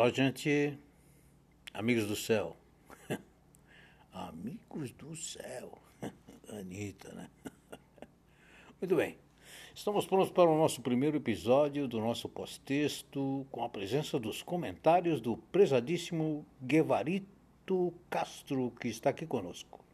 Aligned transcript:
Olá, 0.00 0.08
gente, 0.08 0.78
amigos 1.74 2.06
do 2.06 2.16
céu. 2.16 2.56
amigos 4.10 4.92
do 4.92 5.14
céu. 5.14 5.76
Anitta, 6.48 7.12
né? 7.12 7.28
Muito 8.80 8.96
bem. 8.96 9.18
Estamos 9.74 10.06
prontos 10.06 10.30
para 10.30 10.48
o 10.48 10.56
nosso 10.56 10.80
primeiro 10.80 11.18
episódio 11.18 11.86
do 11.86 12.00
nosso 12.00 12.30
pós-texto, 12.30 13.46
com 13.52 13.62
a 13.62 13.68
presença 13.68 14.18
dos 14.18 14.40
comentários 14.40 15.20
do 15.20 15.36
prezadíssimo 15.36 16.46
Guevarito 16.62 17.92
Castro, 18.08 18.72
que 18.80 18.88
está 18.88 19.10
aqui 19.10 19.26
conosco. 19.26 19.84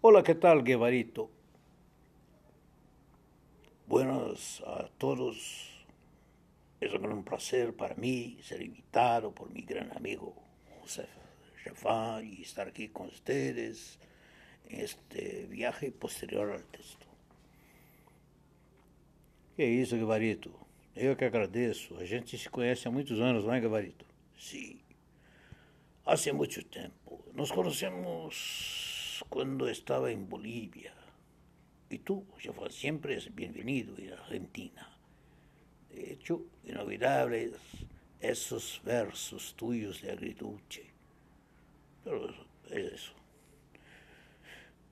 Olá, 0.00 0.22
que 0.22 0.36
tal, 0.36 0.62
Guevarito? 0.62 1.28
Buenas 3.88 4.62
a 4.64 4.88
todos. 4.96 5.77
Es 6.80 6.92
un 6.92 7.02
gran 7.02 7.24
placer 7.24 7.74
para 7.74 7.96
mí 7.96 8.38
ser 8.42 8.62
invitado 8.62 9.34
por 9.34 9.50
mi 9.52 9.62
gran 9.62 9.90
amigo 9.96 10.34
José 10.80 11.06
Jafar 11.64 12.24
y 12.24 12.42
estar 12.42 12.68
aquí 12.68 12.88
con 12.88 13.08
ustedes 13.08 13.98
en 14.68 14.80
este 14.80 15.46
viaje 15.46 15.90
posterior 15.90 16.52
al 16.52 16.64
texto. 16.66 17.06
Que 19.56 19.66
isso, 19.66 19.98
Gabarito? 19.98 20.54
Eu 20.94 21.16
que 21.16 21.24
agradeço. 21.24 21.96
A 21.98 22.04
gente 22.04 22.38
se 22.38 22.48
conhece 22.48 22.86
há 22.86 22.90
muitos 22.90 23.18
anos, 23.20 23.44
não 23.44 23.54
é, 23.54 23.60
Gabarito? 23.60 24.06
Sim. 24.38 24.80
Há 26.06 26.14
muito 26.32 26.64
tempo. 26.64 27.24
Nos 27.34 27.50
conhecemos 27.50 29.22
quando 29.28 29.68
estava 29.68 30.12
em 30.12 30.22
Bolívia. 30.22 30.92
E 31.90 31.98
tu, 31.98 32.24
Jafar, 32.38 32.70
sempre 32.70 33.14
és 33.14 33.26
bem-vindo 33.28 34.00
em 34.00 34.12
Argentina. 34.12 34.97
Hecho, 35.90 36.46
inolvidables 36.64 37.54
esos 38.20 38.80
versos 38.84 39.52
tuyos 39.52 39.98
de 39.98 40.10
agriduce. 40.10 40.84
Pero 42.02 42.34
é 42.70 42.80
isso. 42.80 43.14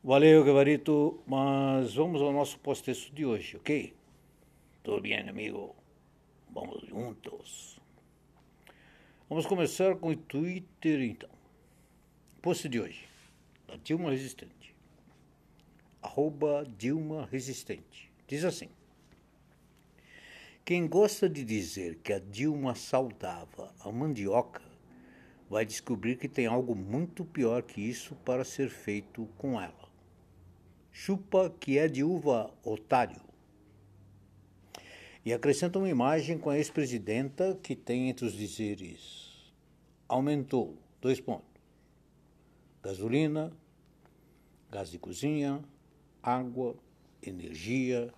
Valeu, 0.02 0.44
Gabarito, 0.44 1.20
mas 1.26 1.94
vamos 1.94 2.22
ao 2.22 2.32
nosso 2.32 2.58
pós-texto 2.60 3.12
de 3.12 3.26
hoje, 3.26 3.56
ok? 3.56 3.92
Tudo 4.82 5.00
bem, 5.00 5.28
amigo? 5.28 5.74
Vamos 6.50 6.86
juntos. 6.86 7.80
Vamos 9.28 9.46
começar 9.46 9.96
com 9.96 10.10
o 10.10 10.16
Twitter, 10.16 11.00
então. 11.02 11.30
Post 12.40 12.68
de 12.68 12.78
hoje, 12.78 13.08
da 13.66 13.76
Dilma 13.76 14.10
Resistente. 14.10 14.72
Arroba 16.00 16.64
Dilma 16.78 17.26
Resistente. 17.26 18.12
Diz 18.28 18.44
assim. 18.44 18.68
Quem 20.66 20.88
gosta 20.88 21.28
de 21.28 21.44
dizer 21.44 22.00
que 22.02 22.12
a 22.12 22.18
Dilma 22.18 22.74
saudava 22.74 23.72
a 23.78 23.92
mandioca 23.92 24.60
vai 25.48 25.64
descobrir 25.64 26.16
que 26.16 26.28
tem 26.28 26.46
algo 26.46 26.74
muito 26.74 27.24
pior 27.24 27.62
que 27.62 27.80
isso 27.80 28.16
para 28.16 28.42
ser 28.42 28.68
feito 28.68 29.28
com 29.38 29.60
ela. 29.60 29.88
Chupa 30.90 31.54
que 31.60 31.78
é 31.78 31.86
de 31.86 32.02
uva, 32.02 32.52
otário. 32.64 33.20
E 35.24 35.32
acrescenta 35.32 35.78
uma 35.78 35.88
imagem 35.88 36.36
com 36.36 36.50
a 36.50 36.58
ex-presidenta 36.58 37.56
que 37.62 37.76
tem 37.76 38.08
entre 38.08 38.26
os 38.26 38.32
dizeres: 38.32 39.54
aumentou, 40.08 40.76
dois 41.00 41.20
pontos. 41.20 41.62
Gasolina, 42.82 43.52
gás 44.68 44.90
de 44.90 44.98
cozinha, 44.98 45.62
água, 46.20 46.74
energia, 47.22 48.12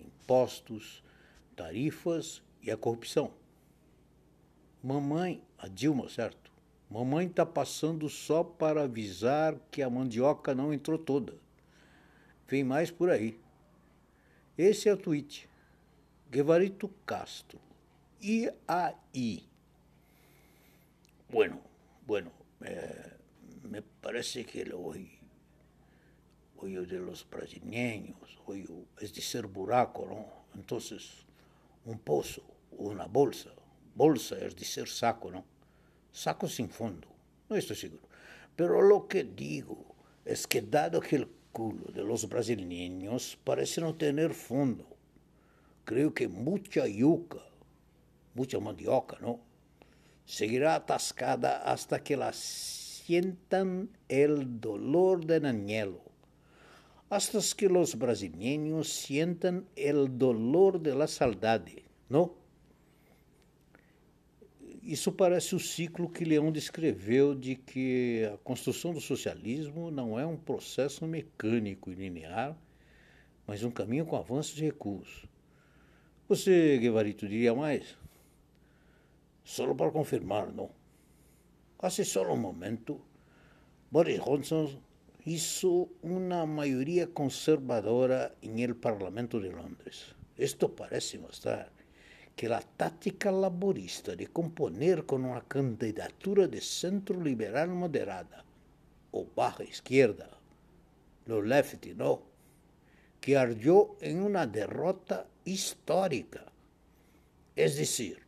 impostos, 0.00 1.02
tarifas 1.60 2.42
e 2.62 2.70
a 2.70 2.76
corrupção. 2.76 3.34
Mamãe, 4.82 5.42
a 5.58 5.68
Dilma, 5.68 6.08
certo? 6.08 6.50
Mamãe 6.90 7.26
está 7.26 7.44
passando 7.44 8.08
só 8.08 8.42
para 8.42 8.84
avisar 8.84 9.54
que 9.70 9.82
a 9.82 9.90
mandioca 9.90 10.54
não 10.54 10.72
entrou 10.72 10.98
toda. 10.98 11.34
Vem 12.48 12.64
mais 12.64 12.90
por 12.90 13.10
aí. 13.10 13.38
Esse 14.56 14.88
é 14.88 14.94
o 14.94 14.96
tweet. 14.96 15.50
Guevarito 16.30 16.88
Castro. 17.04 17.60
E 18.22 18.50
aí? 18.66 19.44
Bueno, 21.28 21.60
bueno, 22.06 22.32
eh, 22.62 23.16
me 23.64 23.82
parece 23.82 24.46
que 24.46 24.62
el 24.62 24.72
hoy, 24.72 25.10
hoy 26.56 26.86
de 26.86 26.98
los 26.98 27.28
brasileños, 27.28 28.38
hoy 28.46 28.66
es 28.98 29.12
de 29.12 29.20
ser 29.20 29.46
buraco, 29.46 30.06
¿no? 30.06 30.58
Entonces, 30.58 31.29
un 31.84 31.98
pozo, 31.98 32.42
una 32.72 33.06
bolsa, 33.06 33.50
bolsa 33.94 34.36
es 34.38 34.54
de 34.56 34.64
ser 34.64 34.88
saco, 34.88 35.30
¿no? 35.30 35.44
Saco 36.12 36.48
sin 36.48 36.68
fondo, 36.68 37.08
no 37.48 37.56
estoy 37.56 37.76
seguro. 37.76 38.02
Pero 38.56 38.82
lo 38.82 39.08
que 39.08 39.24
digo 39.24 39.94
es 40.24 40.46
que 40.46 40.62
dado 40.62 41.00
que 41.00 41.16
el 41.16 41.28
culo 41.52 41.90
de 41.92 42.02
los 42.02 42.28
brasileños 42.28 43.38
parece 43.44 43.80
no 43.80 43.94
tener 43.94 44.34
fondo, 44.34 44.86
creo 45.84 46.12
que 46.14 46.28
mucha 46.28 46.86
yuca, 46.86 47.40
mucha 48.34 48.60
mandioca, 48.60 49.18
¿no? 49.20 49.40
Seguirá 50.24 50.76
atascada 50.76 51.62
hasta 51.62 52.02
que 52.04 52.16
la 52.16 52.32
sientan 52.32 53.90
el 54.08 54.60
dolor 54.60 55.26
del 55.26 55.46
añelo, 55.46 56.02
hasta 57.10 57.40
que 57.56 57.68
los 57.68 57.98
brasileños 57.98 58.88
sientan 58.88 59.66
el 59.74 60.16
dolor 60.16 60.80
de 60.80 60.94
la 60.94 61.08
saudade, 61.08 61.84
¿no? 62.08 62.38
Isso 64.82 65.14
parece 65.16 65.54
o 65.54 65.58
ciclo 65.58 66.08
que 66.08 66.24
Leão 66.24 66.50
descreveu 66.50 67.34
de 67.34 67.56
que 67.56 68.28
a 68.32 68.38
construção 68.38 68.94
do 68.94 69.00
socialismo 69.00 69.90
não 69.90 70.18
é 70.18 70.24
um 70.24 70.36
processo 70.36 71.06
mecânico 71.06 71.90
e 71.90 71.94
linear, 71.94 72.56
mas 73.46 73.62
um 73.62 73.70
caminho 73.70 74.06
com 74.06 74.16
avanços 74.16 74.56
e 74.58 74.62
recuos. 74.62 75.26
Você, 76.28 76.78
Guevarito, 76.78 77.28
diria 77.28 77.54
mais? 77.54 77.98
Solo 79.44 79.74
para 79.74 79.90
confirmar, 79.90 80.52
não. 80.52 80.70
Há 81.78 81.90
só 81.90 82.22
um 82.32 82.36
momento, 82.36 83.00
Boris 83.90 84.20
Johnson 84.20 84.80
hizo 85.26 85.88
uma 86.02 86.46
maioria 86.46 87.06
conservadora 87.06 88.34
em 88.42 88.62
el 88.62 88.74
Parlamento 88.74 89.40
de 89.40 89.50
Londres. 89.50 90.14
Isto 90.38 90.70
parece 90.70 91.18
mostrar 91.18 91.70
que 92.34 92.46
a 92.46 92.60
tática 92.60 93.30
laborista 93.30 94.16
de 94.16 94.26
componer 94.26 95.04
com 95.04 95.16
uma 95.16 95.42
candidatura 95.42 96.48
de 96.48 96.60
centro 96.60 97.20
liberal 97.20 97.68
moderada, 97.68 98.44
ou 99.12 99.28
baja 99.36 99.62
izquierda, 99.62 100.30
lo 101.26 101.42
lefty, 101.42 101.94
no, 101.94 102.22
que 103.20 103.36
ardió 103.36 103.96
en 104.00 104.22
una 104.22 104.46
derrota 104.46 105.26
histórica. 105.44 106.46
Es 107.54 107.76
decir, 107.76 108.22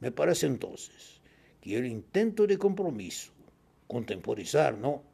me 0.00 0.10
parece 0.10 0.46
entonces 0.46 1.20
que 1.60 1.76
el 1.76 1.86
intento 1.86 2.48
de 2.48 2.58
compromiso, 2.58 3.30
contemporizar, 3.86 4.76
¿no?, 4.76 5.09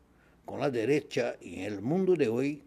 con 0.47 0.61
la 0.61 0.71
derecha 0.71 1.37
en 1.41 1.61
el 1.61 1.83
mundo 1.83 2.15
de 2.15 2.29
hoy, 2.29 2.65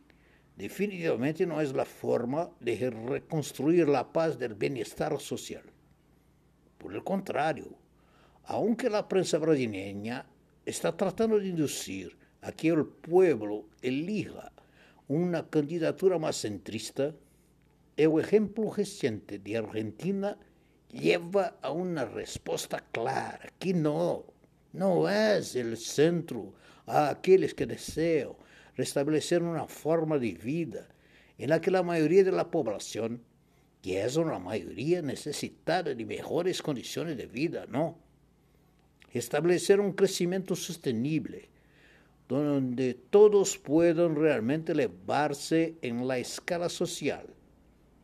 definitivamente 0.56 1.46
no 1.48 1.62
es 1.62 1.74
la 1.74 1.86
forma 1.86 2.52
de 2.60 2.90
reconstruir 2.92 3.88
la 3.88 4.12
paz 4.12 4.38
del 4.38 4.54
bienestar 4.54 5.20
social. 5.20 5.64
Por 6.78 6.94
el 6.94 7.04
contrario, 7.04 7.78
aunque 8.44 8.90
la 8.90 9.08
prensa 9.08 9.38
brasileña 9.38 10.28
está 10.66 10.96
tratando 10.96 11.40
de 11.40 11.48
inducir 11.48 12.18
a 12.42 12.52
que 12.52 12.68
el 12.68 12.86
pueblo 12.86 13.66
elija 13.82 14.52
una 15.08 15.50
candidatura 15.50 16.20
más 16.20 16.36
centrista, 16.36 17.16
el 17.96 18.20
ejemplo 18.20 18.72
reciente 18.72 19.40
de 19.40 19.58
Argentina 19.58 20.38
lleva 20.92 21.58
a 21.62 21.72
una 21.72 22.06
respuesta 22.06 22.84
clara, 22.92 23.52
que 23.58 23.74
no, 23.74 24.26
no 24.74 25.10
es 25.10 25.56
el 25.56 25.78
centro 25.78 26.54
a 26.86 27.10
aquellos 27.10 27.54
que 27.54 27.66
desean 27.66 28.34
restablecer 28.76 29.44
una 29.44 29.68
forma 29.68 30.18
de 30.18 30.34
vida 30.34 30.88
en 31.38 31.50
la 31.50 31.62
que 31.62 31.72
la 31.72 31.84
mayoría 31.84 32.24
de 32.24 32.32
la 32.32 32.52
población, 32.52 33.22
que 33.82 34.04
es 34.04 34.18
una 34.18 34.40
mayoría 34.40 35.02
necesitada 35.02 35.94
de 35.94 36.06
mejores 36.06 36.62
condiciones 36.62 37.18
de 37.18 37.28
vida, 37.28 37.66
no. 37.68 37.98
Establecer 39.12 39.80
un 39.80 39.94
crecimiento 39.94 40.56
sostenible, 40.56 41.50
donde 42.28 42.94
todos 42.94 43.58
puedan 43.58 44.16
realmente 44.16 44.74
elevarse 44.74 45.76
en 45.82 46.08
la 46.08 46.20
escala 46.20 46.70
social, 46.70 47.26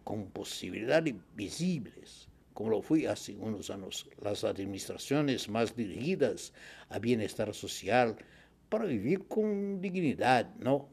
con 0.03 0.27
posibilidades 0.27 1.15
visibles, 1.35 2.27
como 2.55 2.71
lo 2.71 2.81
fue 2.81 3.05
hace 3.07 3.35
unos 3.35 3.69
años 3.69 4.09
las 4.19 4.43
administraciones 4.43 5.47
más 5.47 5.75
dirigidas 5.75 6.53
a 6.89 6.97
bienestar 6.97 7.53
social, 7.53 8.15
para 8.69 8.85
vivir 8.85 9.25
com 9.27 9.77
dignidade, 9.79 10.49
não? 10.59 10.87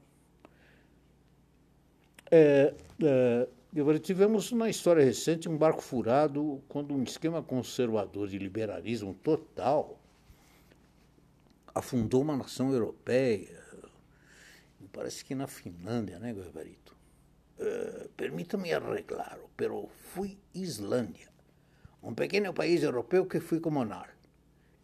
É, 2.31 2.75
é, 3.03 3.99
tivemos 4.00 4.53
na 4.53 4.69
história 4.69 5.05
recente 5.05 5.49
um 5.49 5.56
barco 5.56 5.81
furado 5.81 6.62
quando 6.69 6.94
um 6.94 7.03
esquema 7.05 7.43
conservador 7.43 8.29
de 8.29 8.38
liberalismo 8.38 9.14
total 9.14 9.99
afundou 11.75 12.23
uma 12.23 12.37
nação 12.37 12.73
europeia. 12.73 13.62
Parece 14.93 15.25
que 15.25 15.35
na 15.35 15.47
Finlândia, 15.47 16.19
né, 16.19 16.35
Gavarito? 16.35 16.94
Uh, 17.59 18.09
Permita-me 18.11 18.75
arreglar, 18.75 19.38
pero 19.56 19.88
fui 20.12 20.38
Islândia, 20.55 21.31
um 22.02 22.14
pequeno 22.14 22.52
país 22.52 22.82
europeu 22.82 23.26
que 23.26 23.40
fui 23.40 23.60
comunal 23.60 24.06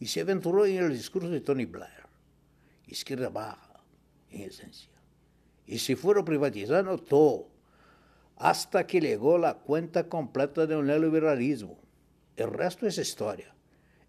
e 0.00 0.06
se 0.06 0.20
aventurou 0.20 0.66
em 0.66 0.78
el 0.78 0.90
discurso 0.90 1.28
de 1.28 1.40
Tony 1.40 1.66
Blair, 1.66 2.06
esquerda 2.86 3.28
baja, 3.28 3.80
em 4.30 4.44
essência. 4.44 4.90
E 5.66 5.78
se 5.78 5.96
foram 5.96 6.24
privatizando 6.24 6.96
todo 6.96 7.50
hasta 8.36 8.84
que 8.84 9.00
llegó 9.00 9.36
la 9.36 9.54
cuenta 9.54 10.08
completa 10.08 10.66
del 10.66 10.86
neoliberalismo. 10.86 11.76
El 12.36 12.52
resto 12.52 12.86
es 12.86 12.96
historia, 12.98 13.52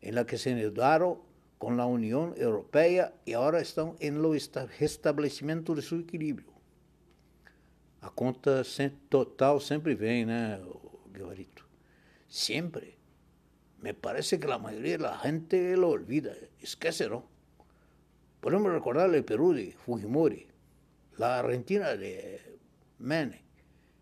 en 0.01 0.13
la 0.13 0.25
que 0.25 0.37
se 0.37 0.51
endeudaron 0.51 1.17
con 1.57 1.75
la 1.75 1.87
Unión 1.87 2.35
Europea 2.37 3.13
y 3.25 3.33
ahora 3.33 3.59
están 3.59 3.95
en 3.99 4.17
el 4.17 4.41
restablecimiento 4.79 5.73
de 5.73 5.81
su 5.81 5.95
equilibrio. 5.95 6.53
A 8.01 8.09
conta 8.09 8.63
total 9.09 9.59
sempre 9.59 9.93
vem, 9.93 10.25
né, 10.25 10.61
Guevarito? 11.11 11.65
Sempre. 12.29 12.98
Me 13.81 13.93
parece 13.93 14.39
que 14.39 14.47
la 14.47 14.57
mayoría 14.57 14.97
de 14.97 15.03
la 15.03 15.17
gente 15.17 15.77
lo 15.77 15.89
olvida, 15.89 16.33
esquece, 16.59 17.07
¿no? 17.09 17.25
Podemos 18.41 18.71
recordar 18.71 19.13
el 19.13 19.23
Perú 19.23 19.53
de 19.53 19.71
Fujimori, 19.71 20.47
la 21.17 21.39
Argentina 21.39 21.95
de 21.95 22.57
Menem, 22.99 23.39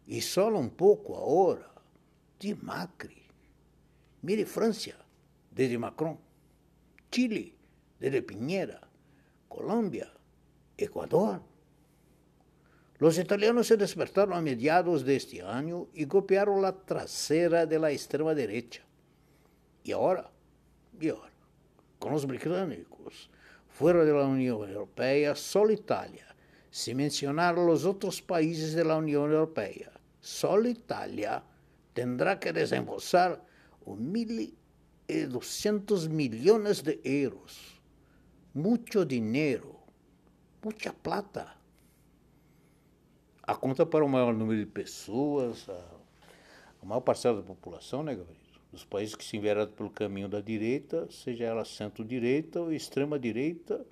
e 0.07 0.21
solo 0.21 0.57
um 0.57 0.69
pouco 0.69 1.15
agora 1.15 1.69
de 2.39 2.56
Macri. 2.56 3.24
Mire 4.24 4.45
Francia, 4.45 4.95
desde 5.51 5.77
Macron. 5.77 6.18
Chile, 7.12 7.53
desde 8.00 8.21
Piñera. 8.21 8.81
Colombia, 9.47 10.12
Ecuador. 10.77 11.41
Los 13.00 13.18
italianos 13.18 13.68
se 13.68 13.77
despertaron 13.77 14.33
a 14.33 14.41
mediados 14.41 15.06
de 15.06 15.15
este 15.15 15.41
año 15.41 15.88
y 15.94 16.06
copiaron 16.06 16.62
la 16.62 16.73
trasera 16.73 17.65
de 17.65 17.80
la 17.80 17.91
extrema 17.91 18.33
derecha. 18.33 18.83
Y 19.88 19.92
ahora, 19.94 20.30
y 21.00 21.07
ahora, 21.07 21.31
con 21.98 22.12
los 22.12 22.28
británicos, 22.28 23.30
fuera 23.69 24.04
de 24.04 24.12
la 24.12 24.25
Unión 24.25 24.69
Europea, 24.69 25.34
solo 25.34 25.72
Italia, 25.72 26.28
sin 26.69 26.98
mencionar 26.98 27.56
los 27.56 27.86
otros 27.86 28.22
países 28.22 28.74
de 28.74 28.84
la 28.84 28.98
Unión 28.98 29.31
Europea, 29.31 29.94
solo 30.19 30.68
Italia 30.68 31.42
tendrá 31.94 32.38
que 32.38 32.51
desembolsar 32.51 33.42
1.200 33.86 36.10
millones 36.10 36.83
de 36.83 37.00
euros. 37.06 37.80
Muito 38.54 39.06
dinheiro, 39.06 39.80
muita 40.62 40.92
plata. 40.92 41.56
A 43.42 43.56
conta 43.56 43.86
para 43.86 44.04
o 44.04 44.10
maior 44.10 44.33
número 44.33 44.60
de 44.60 44.66
pessoas, 44.66 45.69
a, 45.69 45.80
a 46.81 46.86
maior 46.86 47.00
parcela 47.00 47.38
da 47.38 47.44
população, 47.44 48.04
né, 48.04 48.13
Gabriel? 48.13 48.46
Dos 48.72 48.86
países 48.86 49.16
que 49.16 49.24
se 49.24 49.38
enveredam 49.38 49.74
pelo 49.74 49.90
caminho 49.90 50.28
da 50.28 50.42
direita, 50.42 51.10
seja 51.10 51.46
ela 51.46 51.64
centro-direita 51.64 52.62
ou 52.62 52.74
extrema-direita, 52.74 53.86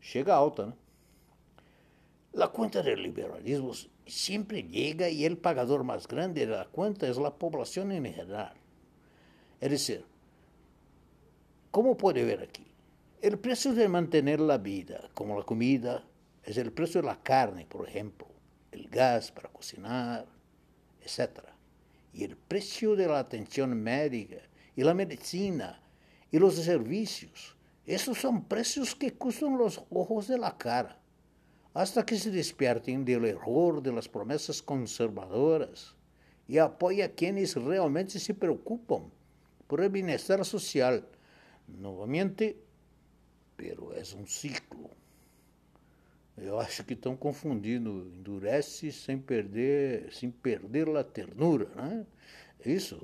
chega 0.00 0.34
alta, 0.34 0.66
né? 0.66 0.72
La 2.32 2.46
cuenta 2.46 2.80
del 2.82 3.02
liberalismo 3.02 3.72
siempre 4.06 4.62
llega 4.62 5.08
y 5.08 5.24
el 5.24 5.36
pagador 5.36 5.82
más 5.82 6.06
grande 6.06 6.46
de 6.46 6.52
la 6.52 6.66
cuenta 6.66 7.08
es 7.08 7.16
la 7.16 7.34
población 7.34 7.90
en 7.90 8.04
general. 8.04 8.54
Es 9.60 9.70
decir, 9.70 10.04
¿cómo 11.72 11.96
puede 11.96 12.24
ver 12.24 12.40
aquí? 12.40 12.66
El 13.20 13.38
precio 13.38 13.72
de 13.72 13.88
mantener 13.88 14.38
la 14.38 14.58
vida, 14.58 15.10
como 15.12 15.36
la 15.38 15.44
comida, 15.44 16.04
el 16.44 16.72
precio 16.72 17.02
de 17.02 17.08
la 17.08 17.20
carne, 17.20 17.66
por 17.66 17.88
ejemplo, 17.88 18.28
el 18.70 18.88
gas 18.88 19.32
para 19.32 19.48
cocinar, 19.48 20.24
etc. 21.02 21.49
Y 22.12 22.24
el 22.24 22.36
precio 22.36 22.96
de 22.96 23.06
la 23.06 23.18
atención 23.18 23.80
médica 23.80 24.42
y 24.76 24.82
la 24.82 24.94
medicina 24.94 25.80
y 26.30 26.38
los 26.38 26.54
servicios, 26.56 27.56
esos 27.86 28.18
son 28.18 28.44
precios 28.44 28.94
que 28.94 29.12
costan 29.12 29.56
los 29.56 29.82
ojos 29.90 30.28
de 30.28 30.38
la 30.38 30.56
cara 30.56 31.00
hasta 31.72 32.04
que 32.04 32.16
se 32.16 32.30
despiertem 32.30 33.04
do 33.04 33.26
erro 33.26 33.80
de 33.80 33.92
las 33.92 34.08
promessas 34.08 34.60
conservadoras 34.60 35.94
e 36.48 36.58
apoie 36.58 37.02
a 37.02 37.08
quienes 37.08 37.54
realmente 37.54 38.18
se 38.18 38.34
preocupam 38.34 39.10
por 39.68 39.80
el 39.80 39.88
bienestar 39.88 40.44
social. 40.44 41.06
Novamente, 41.68 42.56
pero 43.56 43.92
é 43.94 44.02
um 44.16 44.26
ciclo. 44.26 44.99
Eu 46.36 46.58
acho 46.58 46.84
que 46.84 46.94
estão 46.94 47.16
confundindo 47.16 48.10
endurece 48.16 48.90
sem 48.92 49.18
perder, 49.18 50.12
sem 50.12 50.30
perder 50.30 50.88
a 50.96 51.04
ternura, 51.04 51.68
né? 51.76 52.06
Isso? 52.64 52.96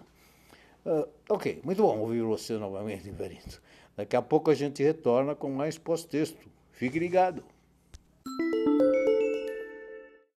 Uh, 0.85 1.09
ok, 1.29 1.61
muito 1.65 1.83
bom 1.83 1.99
ouvir 1.99 2.23
você 2.23 2.55
novamente, 2.55 3.11
Verito. 3.11 3.61
Daqui 3.97 4.15
a 4.15 4.23
pouco 4.23 4.51
a 4.51 4.55
gente 4.55 4.83
retorna 4.83 5.35
com 5.35 5.51
mais 5.51 5.77
pós-texto. 5.77 6.49
Fique 6.73 6.99
ligado. 6.99 7.43